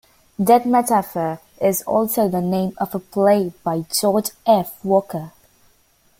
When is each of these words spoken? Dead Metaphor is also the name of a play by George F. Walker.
Dead 0.43 0.65
Metaphor 0.65 1.39
is 1.61 1.83
also 1.83 2.27
the 2.27 2.41
name 2.41 2.73
of 2.79 2.95
a 2.95 2.99
play 2.99 3.53
by 3.63 3.81
George 3.81 4.31
F. 4.47 4.83
Walker. 4.83 5.31